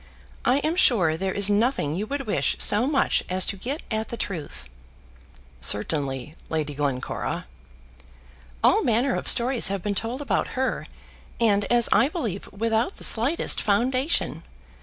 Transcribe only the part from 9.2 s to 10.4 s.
stories have been told